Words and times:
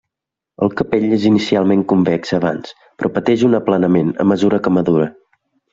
El 0.67 0.71
capell 0.79 1.13
és 1.17 1.27
inicialment 1.31 1.83
convex 1.93 2.35
abans, 2.39 2.75
però 3.01 3.13
pateix 3.19 3.47
un 3.51 3.61
aplanament 3.61 4.13
a 4.27 4.31
mesura 4.35 4.65
que 4.69 4.79
madura. 4.81 5.11